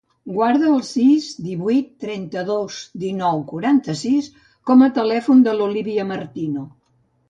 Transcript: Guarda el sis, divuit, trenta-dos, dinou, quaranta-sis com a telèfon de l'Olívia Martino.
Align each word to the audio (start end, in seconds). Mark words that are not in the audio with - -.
Guarda 0.35 0.69
el 0.69 0.79
sis, 0.87 1.27
divuit, 1.49 1.91
trenta-dos, 2.05 2.79
dinou, 3.05 3.45
quaranta-sis 3.53 4.33
com 4.71 4.85
a 4.87 4.93
telèfon 5.01 5.49
de 5.49 5.59
l'Olívia 5.61 6.13
Martino. 6.15 6.71